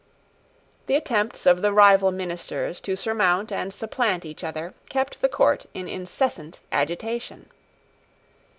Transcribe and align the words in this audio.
The 0.87 0.95
attempts 0.95 1.45
of 1.45 1.61
the 1.61 1.71
rival 1.71 2.11
ministers 2.11 2.81
to 2.81 2.95
surmount 2.95 3.51
and 3.51 3.71
supplant 3.71 4.25
each 4.25 4.43
other 4.43 4.73
kept 4.89 5.21
the 5.21 5.29
court 5.29 5.67
in 5.75 5.87
incessant 5.87 6.59
agitation. 6.71 7.47